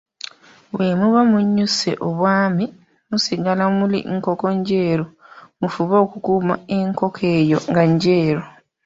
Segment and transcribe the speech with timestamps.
[0.71, 2.65] Bwe muba munnyuse Obwami,
[3.09, 5.05] musigala muli nkoko njeru,
[5.59, 8.43] mufube okukuuma enkoko eyo nga njeru.